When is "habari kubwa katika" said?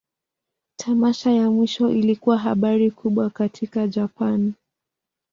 2.37-3.87